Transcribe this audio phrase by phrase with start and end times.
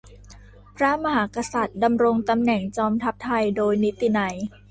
[0.77, 4.35] พระมหากษัตริย์ดำรงตำแหน่งจอมทัพไทยโดยนิตินัย